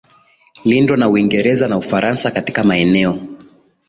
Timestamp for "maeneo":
2.63-3.19